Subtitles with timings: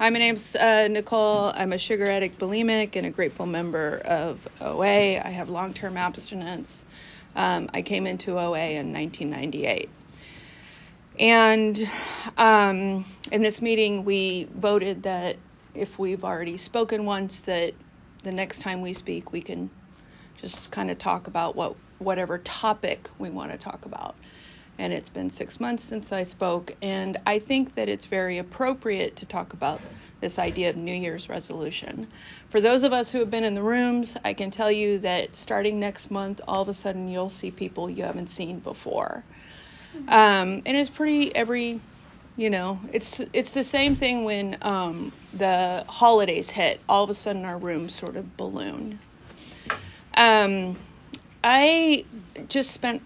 [0.00, 1.52] Hi, my name's uh, Nicole.
[1.54, 5.20] I'm a sugar addict bulimic and a grateful member of OA.
[5.20, 6.86] I have long term abstinence.
[7.36, 9.90] Um, I came into OA in 1998.
[11.18, 11.86] And
[12.38, 15.36] um, in this meeting, we voted that
[15.74, 17.74] if we've already spoken once, that
[18.22, 19.68] the next time we speak, we can
[20.40, 24.14] just kind of talk about what whatever topic we want to talk about
[24.78, 26.74] and it's been six months since I spoke.
[26.82, 29.82] And I think that it's very appropriate to talk about
[30.20, 32.06] this idea of New Year's resolution.
[32.50, 35.36] For those of us who have been in the rooms, I can tell you that
[35.36, 39.24] starting next month, all of a sudden you'll see people you haven't seen before.
[40.08, 41.80] Um, and it's pretty every,
[42.36, 46.80] you know, it's it's the same thing when um, the holidays hit.
[46.88, 48.98] All of a sudden our rooms sort of balloon.
[50.14, 50.76] Um,
[51.42, 52.04] I
[52.48, 53.02] just spent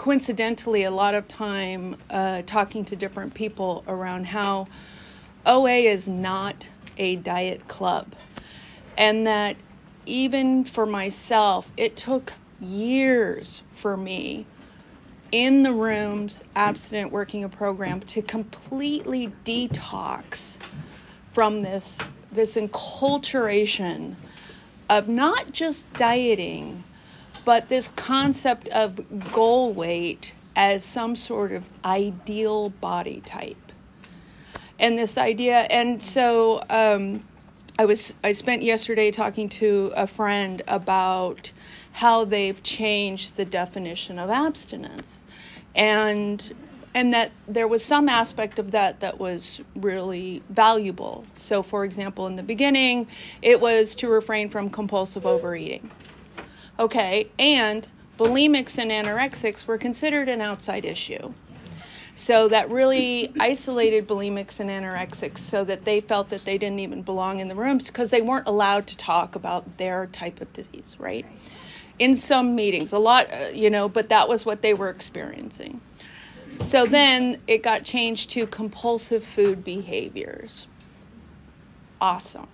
[0.00, 4.66] coincidentally a lot of time uh, talking to different people around how
[5.44, 8.06] OA is not a diet club.
[8.96, 9.56] And that
[10.06, 14.46] even for myself, it took years for me
[15.32, 20.56] in the rooms, abstinent working a program, to completely detox
[21.34, 21.98] from this
[22.32, 24.14] this enculturation
[24.88, 26.82] of not just dieting,
[27.44, 33.56] but this concept of goal weight as some sort of ideal body type.
[34.78, 37.22] And this idea, and so um,
[37.78, 41.52] I was, I spent yesterday talking to a friend about
[41.92, 45.22] how they've changed the definition of abstinence,
[45.74, 46.52] and
[46.94, 51.24] and that there was some aspect of that that was really valuable.
[51.36, 53.06] So, for example, in the beginning,
[53.42, 55.88] it was to refrain from compulsive overeating.
[56.80, 57.86] Okay, and
[58.18, 61.34] bulimics and anorexics were considered an outside issue.
[62.14, 67.02] So that really isolated bulimics and anorexics so that they felt that they didn't even
[67.02, 70.96] belong in the rooms because they weren't allowed to talk about their type of disease,
[70.98, 71.26] right?
[71.98, 75.82] In some meetings, a lot, uh, you know, but that was what they were experiencing.
[76.60, 80.66] So then it got changed to compulsive food behaviors.
[82.00, 82.48] Awesome.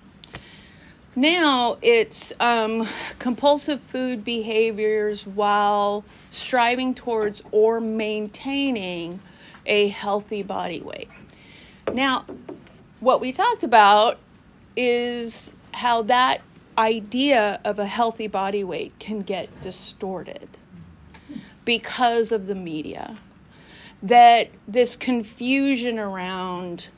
[1.17, 2.87] Now it's um,
[3.19, 9.19] compulsive food behaviors while striving towards or maintaining
[9.65, 11.09] a healthy body weight.
[11.95, 12.27] Now,
[13.01, 14.19] what we talked about
[14.77, 16.43] is how that
[16.77, 20.49] idea of a healthy body weight can get distorted
[21.65, 23.17] because of the media.
[24.03, 26.89] That this confusion around,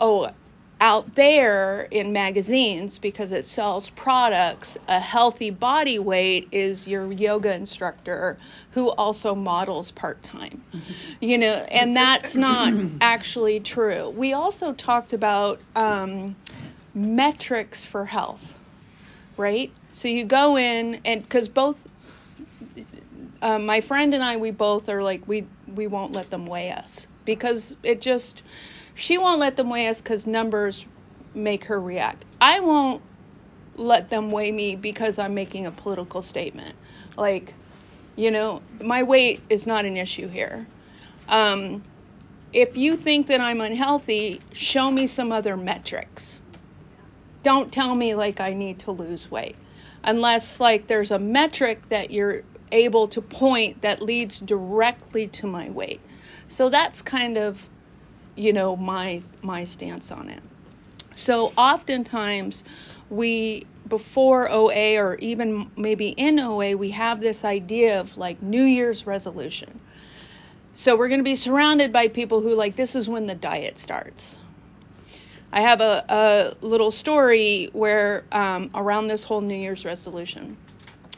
[0.00, 0.30] oh,
[0.80, 7.52] out there in magazines because it sells products, a healthy body weight is your yoga
[7.54, 8.38] instructor
[8.70, 10.64] who also models part time.
[11.20, 14.10] You know, and that's not actually true.
[14.10, 16.36] We also talked about um,
[16.94, 18.58] metrics for health,
[19.36, 19.74] right?
[19.90, 21.86] So you go in and because both
[23.42, 26.70] uh, my friend and I, we both are like we we won't let them weigh
[26.70, 28.42] us because it just
[28.94, 30.86] she won't let them weigh us because numbers
[31.34, 32.24] make her react.
[32.40, 33.02] I won't
[33.76, 36.76] let them weigh me because I'm making a political statement.
[37.16, 37.54] Like,
[38.16, 40.66] you know, my weight is not an issue here.
[41.28, 41.82] Um,
[42.52, 46.40] if you think that I'm unhealthy, show me some other metrics.
[47.42, 49.56] Don't tell me like I need to lose weight.
[50.04, 55.70] Unless like there's a metric that you're able to point that leads directly to my
[55.70, 56.00] weight.
[56.46, 57.66] So that's kind of
[58.36, 60.42] you know my my stance on it.
[61.14, 62.64] So oftentimes
[63.10, 68.62] we before OA or even maybe in OA we have this idea of like New
[68.62, 69.80] Year's resolution.
[70.72, 73.78] So we're going to be surrounded by people who like this is when the diet
[73.78, 74.36] starts.
[75.52, 80.56] I have a, a little story where um, around this whole New Year's resolution.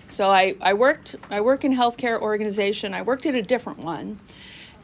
[0.08, 2.92] So I, I worked I work in healthcare organization.
[2.92, 4.18] I worked at a different one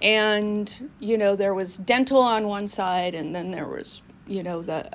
[0.02, 4.60] and you know there was dental on one side and then there was you know
[4.60, 4.90] the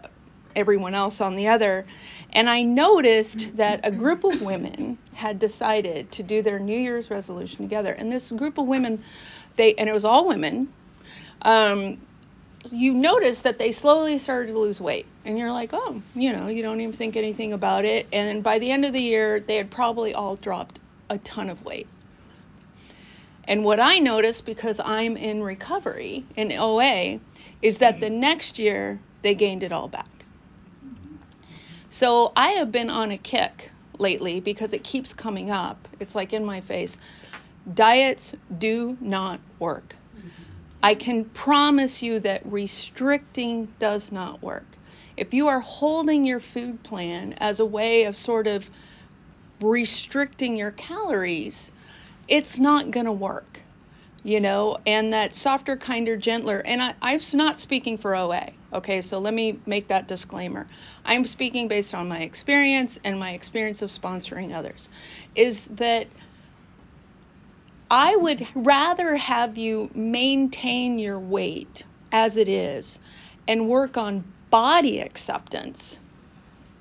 [0.55, 1.85] everyone else on the other.
[2.33, 7.09] And i noticed that a group of women had decided to do their new year's
[7.09, 7.93] resolution together.
[7.93, 9.03] And this group of women
[9.55, 10.71] they and it was all women
[11.43, 11.99] um,
[12.71, 15.05] you notice that they slowly started to lose weight.
[15.23, 18.07] And you're like oh you know you don't even think anything about it.
[18.11, 21.63] And by the end of the year they had probably all dropped a ton of
[21.63, 21.87] weight
[23.47, 27.19] and what I noticed because I'm in recovery in OA
[27.61, 30.07] is that the next year they gained it all back.
[31.89, 35.87] So I have been on a kick lately because it keeps coming up.
[35.99, 36.97] It's like in my face.
[37.73, 39.95] Diets do not work.
[40.83, 44.65] I can promise you that restricting does not work.
[45.17, 48.69] if you are holding your food plan as a way of sort of
[49.61, 51.71] restricting your calories,
[52.27, 53.61] it's not going to work,
[54.23, 56.61] you know, and that softer, kinder, gentler.
[56.65, 60.67] And I, I'm not speaking for OA, okay, so let me make that disclaimer.
[61.05, 64.89] I'm speaking based on my experience and my experience of sponsoring others,
[65.35, 66.07] is that
[67.89, 72.99] I would rather have you maintain your weight as it is
[73.47, 75.99] and work on body acceptance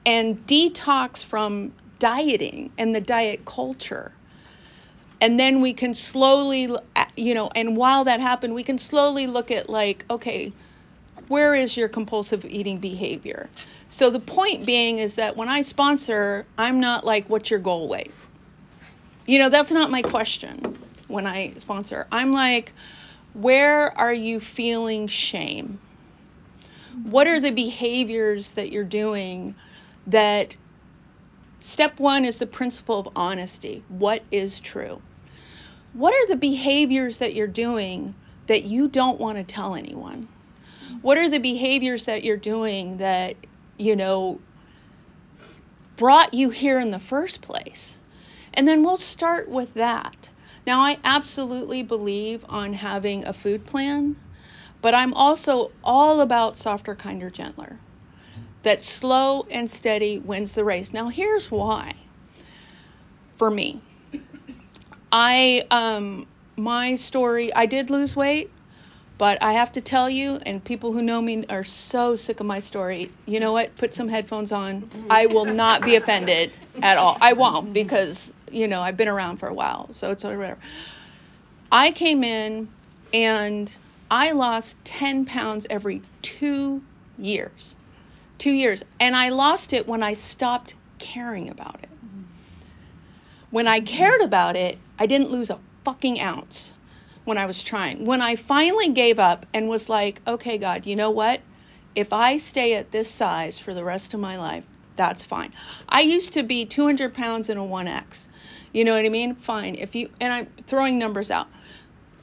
[0.04, 4.12] and detox from dieting and the diet culture.
[5.20, 9.26] And then we can slowly, uh, you know, and while that happened, we can slowly
[9.26, 10.52] look at like, okay,
[11.28, 13.48] where is your compulsive eating behavior?
[13.88, 17.88] So the point being is that when I sponsor, I'm not like, what's your goal
[17.88, 18.12] weight?
[19.26, 20.78] You know, that's not my question
[21.08, 22.06] when I sponsor.
[22.12, 22.72] I'm like,
[23.32, 25.78] where are you feeling shame?
[27.04, 29.54] What are the behaviors that you're doing
[30.06, 30.56] that
[31.61, 33.82] step one is the principle of honesty.
[33.88, 35.00] What is true?
[35.93, 38.14] What are the behaviors that you're doing
[38.47, 40.29] that you don't want to tell anyone?
[41.03, 43.37] What are the behaviors that you're doing that,
[43.79, 44.41] you know,
[45.97, 47.99] brought you here in the first place?
[48.55, 50.29] And then we'll start with that.
[50.67, 54.17] Now, I absolutely believe on having a food plan,
[54.82, 57.79] but I'm also all about softer, kinder, gentler.
[58.66, 60.92] That slow and steady wins the race.
[60.92, 61.94] Now, here's why.
[63.36, 63.80] For me,
[65.12, 66.26] I um
[66.56, 68.50] my story, I did lose weight,
[69.18, 72.46] but I have to tell you, and people who know me are so sick of
[72.46, 73.12] my story.
[73.24, 73.76] You know what?
[73.76, 74.90] Put some headphones on.
[75.10, 76.50] I will not be offended
[76.82, 77.18] at all.
[77.20, 80.58] I won't because you know I've been around for a while, so it's whatever.
[81.70, 82.66] I came in
[83.14, 83.76] and
[84.10, 86.82] I lost 10 pounds every two
[87.16, 87.76] years.
[88.38, 88.85] Two years.
[89.00, 91.88] And I lost it when I stopped caring about it.
[93.50, 96.75] When I cared about it, I didn't lose a fucking ounce
[97.25, 98.05] when I was trying.
[98.05, 101.41] When I finally gave up and was like, okay, God, you know what?
[101.94, 104.65] If I stay at this size for the rest of my life,
[104.97, 105.53] that's fine.
[105.88, 108.29] I used to be 200 pounds in a 1X.
[108.73, 109.35] You know what I mean?
[109.35, 109.77] Fine.
[109.77, 111.49] If you and I'm throwing numbers out.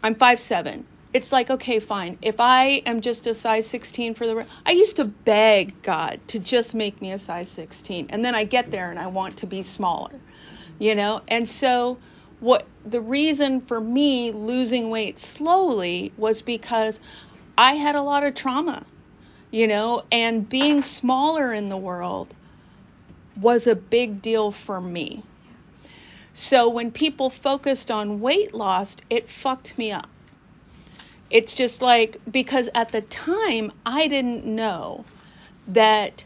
[0.04, 0.84] I'm 5'7.
[1.14, 2.18] It's like, okay, fine.
[2.22, 6.40] If I am just a size 16 for the I used to beg God to
[6.40, 8.08] just make me a size 16.
[8.10, 10.20] And then I get there and I want to be smaller.
[10.80, 11.22] You know?
[11.28, 12.00] And so
[12.40, 17.00] what the reason for me losing weight slowly was because
[17.58, 18.84] I had a lot of trauma,
[19.52, 22.34] you know, and being smaller in the world
[23.40, 25.24] was a big deal for me.
[26.34, 30.10] So when people focused on weight loss, it fucked me up.
[31.34, 35.04] It's just like, because at the time, I didn't know
[35.70, 36.24] that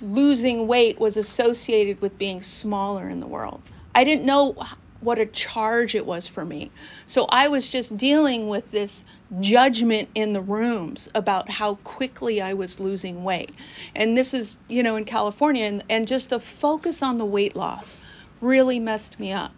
[0.00, 3.60] losing weight was associated with being smaller in the world.
[3.94, 4.56] I didn't know
[5.00, 6.70] what a charge it was for me.
[7.04, 9.04] So I was just dealing with this
[9.40, 13.52] judgment in the rooms about how quickly I was losing weight.
[13.94, 17.54] And this is, you know, in California, and, and just the focus on the weight
[17.54, 17.98] loss
[18.40, 19.52] really messed me up.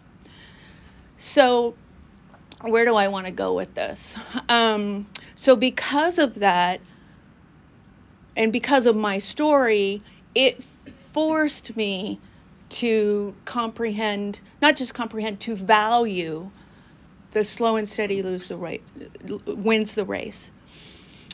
[1.17, 1.75] So,
[2.61, 4.17] where do I want to go with this?
[4.49, 6.81] Um, so, because of that,
[8.35, 10.01] and because of my story,
[10.33, 10.63] it
[11.13, 12.19] forced me
[12.69, 16.49] to comprehend, not just comprehend, to value
[17.31, 18.91] the slow and steady lose the race,
[19.45, 20.51] wins the race.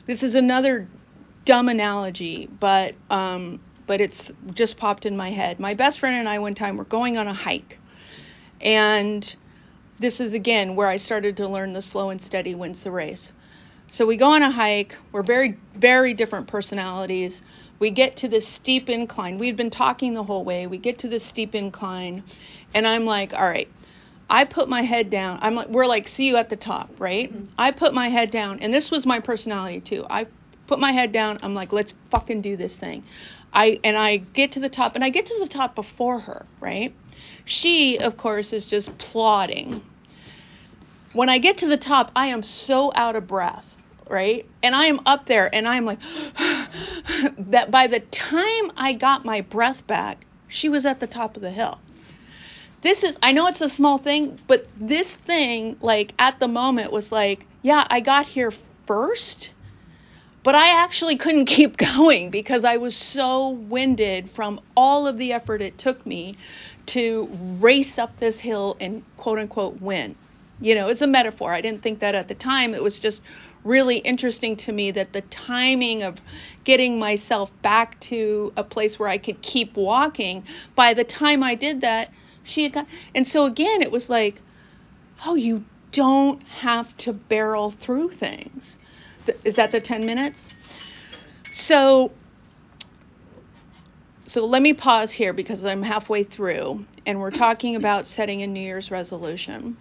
[0.05, 0.87] This is another
[1.45, 5.59] dumb analogy, but um, but it's just popped in my head.
[5.59, 7.79] My best friend and I one time were going on a hike,
[8.59, 9.35] and
[9.99, 13.31] this is again where I started to learn the slow and steady wins the race.
[13.87, 14.95] So we go on a hike.
[15.11, 17.43] We're very very different personalities.
[17.79, 19.37] We get to this steep incline.
[19.37, 20.65] We'd been talking the whole way.
[20.67, 22.23] We get to this steep incline,
[22.73, 23.69] and I'm like, all right.
[24.27, 25.37] I put my head down.
[25.41, 27.31] I'm like, we're like, see you at the top, right?
[27.31, 27.45] Mm-hmm.
[27.59, 30.05] I put my head down, and this was my personality too.
[30.09, 30.25] I
[30.65, 31.37] put my head down.
[31.43, 33.03] I'm like, let's fucking do this thing.
[33.55, 36.45] I and I get to the top, and I get to the top before her,
[36.59, 36.93] right?
[37.45, 39.81] She, of course, is just plodding.
[41.13, 43.73] When I get to the top, I am so out of breath,
[44.09, 44.45] right?
[44.61, 45.99] And I am up there, and I'm like,
[47.37, 51.41] that by the time I got my breath back, she was at the top of
[51.41, 51.79] the hill.
[52.81, 56.91] This is, I know it's a small thing, but this thing, like at the moment,
[56.91, 58.51] was like, yeah, I got here
[58.85, 59.51] first
[60.45, 65.33] but I actually couldn't keep going because I was so winded from all of the
[65.33, 66.35] effort it took me
[66.85, 67.27] to
[67.59, 70.15] race up this hill and quote unquote win.
[70.61, 71.51] You know, it's a metaphor.
[71.51, 72.75] I didn't think that at the time.
[72.75, 73.23] It was just
[73.63, 76.21] really interesting to me that the timing of
[76.63, 80.43] getting myself back to a place where I could keep walking,
[80.75, 82.11] by the time I did that,
[82.43, 82.87] she had got.
[83.15, 84.39] And so again, it was like,
[85.25, 88.77] oh, you don't have to barrel through things.
[89.43, 90.49] Is that the 10 minutes?
[91.51, 92.11] So
[94.27, 98.47] so let me pause here because I'm halfway through and we're talking about setting a
[98.47, 99.77] New Year's resolution.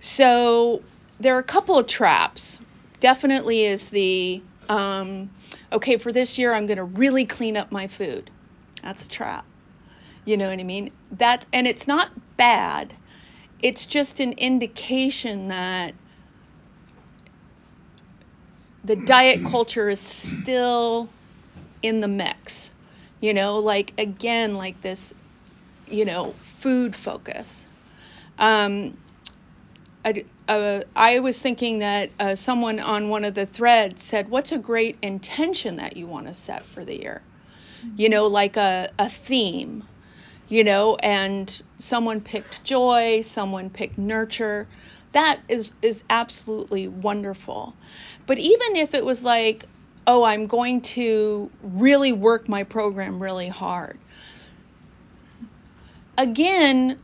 [0.00, 0.82] So
[1.20, 2.58] there are a couple of traps.
[3.00, 5.30] Definitely is the um,
[5.70, 8.30] okay for this year I'm going to really clean up my food.
[8.82, 9.44] That's a trap.
[10.24, 10.90] You know what I mean?
[11.12, 12.94] That and it's not bad.
[13.60, 15.94] It's just an indication that
[18.84, 21.08] the diet culture is still
[21.82, 22.72] in the mix.
[23.20, 25.14] You know, like again, like this,
[25.88, 27.66] you know, food focus.
[28.38, 28.96] Um,
[30.04, 34.50] I, uh, I was thinking that uh, someone on one of the threads said, What's
[34.50, 37.22] a great intention that you want to set for the year?
[37.84, 37.94] Mm-hmm.
[38.00, 39.84] You know, like a, a theme,
[40.48, 44.66] you know, and someone picked joy, someone picked nurture.
[45.12, 47.74] That is, is absolutely wonderful.
[48.26, 49.66] But even if it was like,
[50.06, 53.98] oh, I'm going to really work my program really hard.
[56.18, 56.98] Again,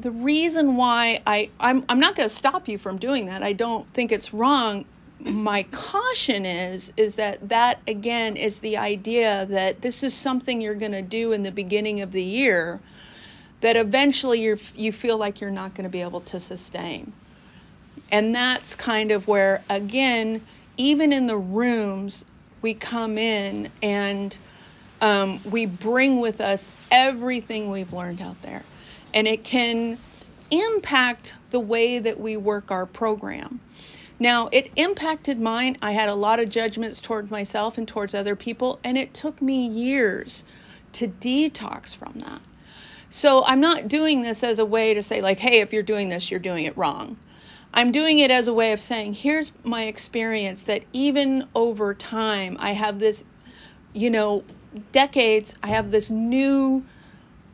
[0.00, 3.42] the reason why I I'm I'm not going to stop you from doing that.
[3.42, 4.84] I don't think it's wrong.
[5.20, 10.74] My caution is is that that again is the idea that this is something you're
[10.74, 12.80] going to do in the beginning of the year
[13.60, 17.12] that eventually you you feel like you're not going to be able to sustain.
[18.10, 20.40] And that's kind of where again
[20.78, 22.24] even in the rooms,
[22.62, 24.36] we come in and
[25.00, 28.62] um, we bring with us everything we've learned out there.
[29.12, 29.98] And it can
[30.50, 33.60] impact the way that we work our program.
[34.20, 35.76] Now, it impacted mine.
[35.82, 39.40] I had a lot of judgments towards myself and towards other people, and it took
[39.40, 40.42] me years
[40.94, 42.40] to detox from that.
[43.10, 46.08] So, I'm not doing this as a way to say, like, hey, if you're doing
[46.08, 47.16] this, you're doing it wrong.
[47.72, 52.56] I'm doing it as a way of saying, here's my experience that even over time,
[52.60, 53.24] I have this,
[53.92, 54.44] you know,
[54.92, 56.84] decades, I have this new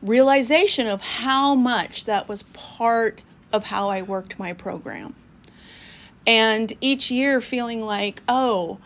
[0.01, 3.21] realization of how much that was part
[3.51, 5.15] of how I worked my program.
[6.27, 8.79] And each year feeling like, oh,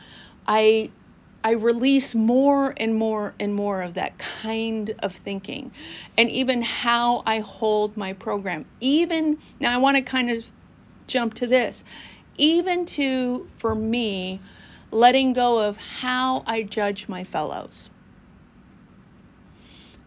[0.48, 0.92] I
[1.42, 5.72] I release more and more and more of that kind of thinking.
[6.18, 8.66] And even how I hold my program.
[8.82, 10.44] Even now I want to kind of
[11.08, 11.84] jump to this.
[12.38, 14.42] Even to, for me,
[14.92, 17.90] letting go of how I judge my fellows.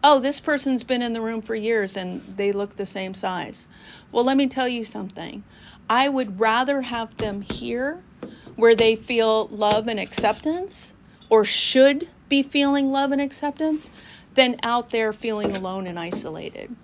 [0.04, 3.68] Oh, this person's been in the room for years and they look the same size.
[4.10, 5.44] Well, let me tell you something.
[5.88, 8.02] I would rather have them here
[8.56, 10.92] where they feel love and acceptance
[11.32, 13.88] or should be feeling love and acceptance
[14.34, 16.76] than out there feeling alone and isolated.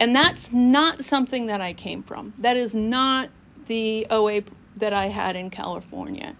[0.00, 2.32] And that's not something that I came from.
[2.38, 3.28] That is not
[3.66, 4.40] the OA
[4.76, 6.34] that I had in California.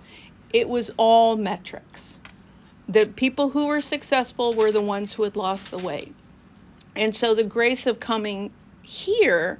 [0.55, 2.19] It was all metrics.
[2.89, 6.15] The people who were successful were the ones who had lost the weight.
[6.97, 8.51] And so the grace of coming
[8.83, 9.59] here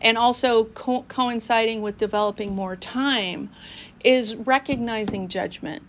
[0.00, 3.50] and also co- coinciding with developing more time
[4.02, 5.82] is recognizing judgment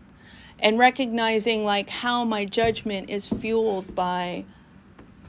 [0.59, 4.45] and recognizing like how my judgment is fueled by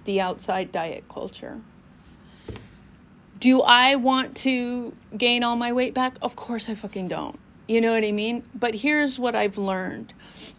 [0.05, 1.61] the outside diet culture.
[3.39, 6.17] Do I want to gain all my weight back?
[6.23, 7.39] Of course I fucking don't.
[7.69, 8.45] You know what I mean?
[8.55, 10.13] But here's what I've learned.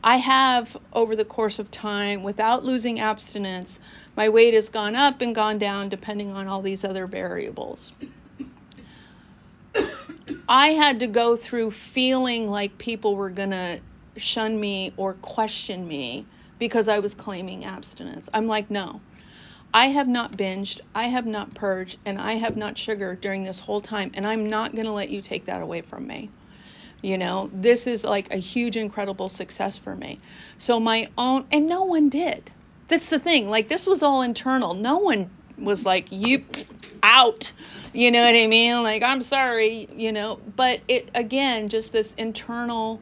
[0.03, 3.79] I have, over the course of time, without losing abstinence,
[4.15, 7.93] my weight has gone up and gone down depending on all these other variables.
[10.49, 13.79] I had to go through feeling like people were going to
[14.17, 16.25] shun me or question me
[16.59, 18.29] because I was claiming abstinence.
[18.33, 19.01] I'm like, no,
[19.73, 23.59] I have not binged, I have not purged, and I have not sugared during this
[23.59, 26.29] whole time, and I'm not going to let you take that away from me.
[27.01, 30.19] You know, this is like a huge, incredible success for me.
[30.57, 32.49] So, my own, and no one did.
[32.87, 33.49] That's the thing.
[33.49, 34.73] Like, this was all internal.
[34.73, 36.43] No one was like, you
[37.03, 37.51] out.
[37.93, 38.81] You know what I mean?
[38.83, 43.01] Like, I'm sorry, you know, but it, again, just this internal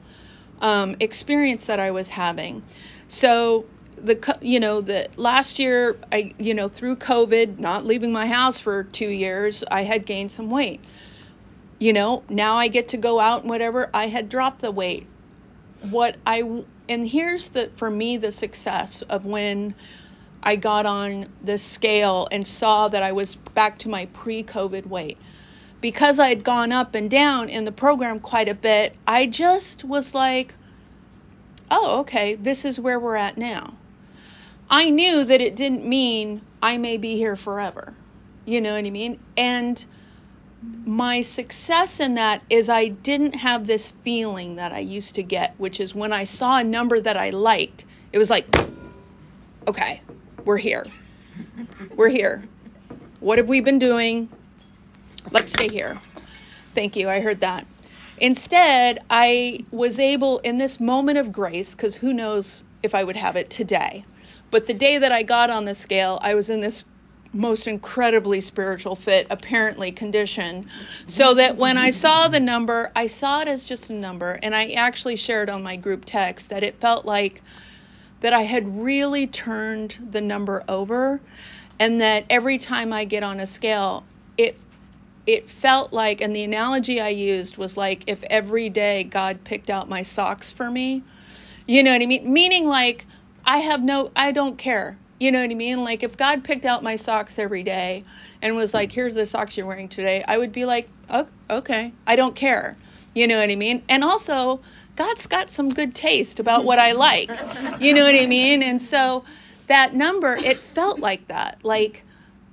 [0.61, 2.63] um, experience that I was having.
[3.07, 3.65] So,
[3.97, 8.59] the you know the last year I you know through COVID not leaving my house
[8.59, 10.81] for 2 years I had gained some weight.
[11.79, 15.07] You know, now I get to go out and whatever, I had dropped the weight.
[15.89, 19.75] What I and here's the for me the success of when
[20.43, 25.17] I got on the scale and saw that I was back to my pre-COVID weight
[25.85, 30.15] because I'd gone up and down in the program quite a bit, I just was
[30.15, 30.55] like,
[31.69, 33.75] oh, okay, this is where we're at now.
[34.67, 37.93] I knew that it didn't mean I may be here forever.
[38.45, 39.19] You know what I mean?
[39.37, 39.85] And
[40.85, 45.53] my success in that is I didn't have this feeling that I used to get,
[45.59, 48.47] which is when I saw a number that I liked, it was like,
[49.67, 50.01] okay,
[50.45, 50.83] we're here.
[51.95, 52.43] We're here.
[53.19, 54.29] What have we been doing?
[55.31, 55.97] Let's stay here.
[56.73, 57.09] Thank you.
[57.09, 57.65] I heard that.
[58.17, 63.17] Instead, I was able, in this moment of grace, because who knows if I would
[63.17, 64.05] have it today,
[64.51, 66.85] but the day that I got on the scale, I was in this
[67.33, 70.69] most incredibly spiritual fit, apparently condition,
[71.07, 74.39] so that when I saw the number, I saw it as just a number.
[74.41, 77.41] And I actually shared on my group text that it felt like
[78.21, 81.19] that I had really turned the number over
[81.77, 84.05] and that every time I get on a scale,
[84.37, 84.57] it
[85.25, 89.69] it felt like, and the analogy I used was like if every day God picked
[89.69, 91.03] out my socks for me.
[91.67, 92.31] You know what I mean?
[92.31, 93.05] Meaning like
[93.43, 94.97] I have no, I don't care.
[95.19, 95.83] You know what I mean?
[95.83, 98.03] Like if God picked out my socks every day
[98.41, 100.89] and was like, here's the socks you're wearing today, I would be like,
[101.49, 102.75] okay, I don't care.
[103.13, 103.81] You know what I mean?
[103.89, 104.59] And also,
[104.95, 107.29] God's got some good taste about what I like.
[107.79, 108.61] You know what I mean?
[108.61, 109.23] And so
[109.67, 111.59] that number, it felt like that.
[111.63, 112.03] Like,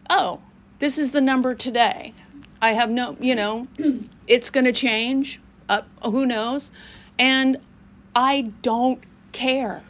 [0.09, 0.41] oh,
[0.79, 2.14] this is the number today.
[2.62, 3.66] I have no, you know,
[4.28, 5.40] it's going to change.
[5.69, 6.71] Uh, who knows?
[7.19, 7.59] And
[8.14, 9.02] I don't
[9.33, 9.83] care.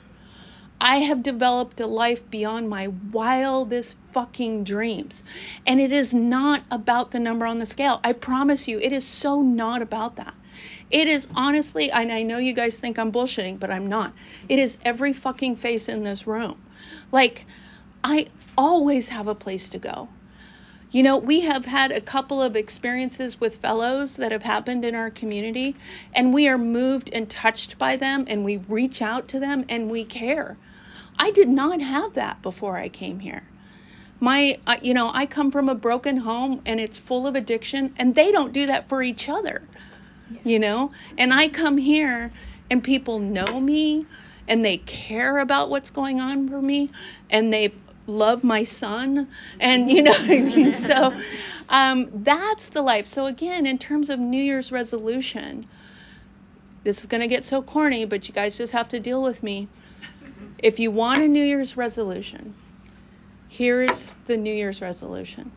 [0.80, 5.22] I have developed a life beyond my wildest fucking dreams.
[5.66, 8.00] And it is not about the number on the scale.
[8.02, 10.34] I promise you, it is so not about that.
[10.90, 14.14] It is honestly, and I know you guys think I'm bullshitting, but I'm not.
[14.48, 16.60] It is every fucking face in this room.
[17.12, 17.46] Like,
[18.02, 18.26] I
[18.56, 20.08] always have a place to go.
[20.92, 24.94] You know, we have had a couple of experiences with fellows that have happened in
[24.94, 25.74] our community,
[26.12, 29.90] and we are moved and touched by them, and we reach out to them and
[29.90, 30.58] we care.
[31.18, 33.42] I did not have that before I came here.
[34.20, 37.94] My, uh, you know, I come from a broken home and it's full of addiction,
[37.96, 39.62] and they don't do that for each other,
[40.30, 40.38] yeah.
[40.44, 40.90] you know?
[41.16, 42.30] And I come here
[42.70, 44.04] and people know me
[44.46, 46.90] and they care about what's going on for me
[47.30, 49.28] and they've love my son
[49.60, 50.78] and you know what I mean?
[50.78, 51.14] so
[51.68, 53.06] um, that's the life.
[53.06, 55.66] So again in terms of new year's resolution
[56.84, 59.42] this is going to get so corny but you guys just have to deal with
[59.42, 59.68] me.
[60.58, 62.54] If you want a new year's resolution
[63.48, 65.50] here's the new year's resolution.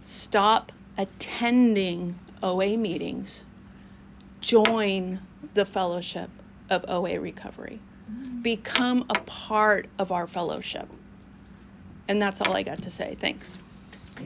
[0.00, 3.44] Stop attending oa meetings.
[4.40, 5.20] Join
[5.54, 6.30] the fellowship
[6.70, 7.80] of oa recovery.
[8.42, 10.88] Become a part of our fellowship
[12.08, 13.16] and that's all I got to say.
[13.20, 13.58] Thanks.